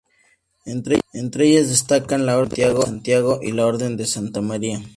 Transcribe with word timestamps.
Entre 0.65 1.45
ellas 1.47 1.69
destacan 1.69 2.25
la 2.25 2.39
Orden 2.39 2.71
de 2.73 2.81
Santiago 2.81 3.37
y 3.39 3.51
la 3.51 3.67
Orden 3.67 3.97
de 3.97 4.07
Santa 4.07 4.41
María. 4.41 4.81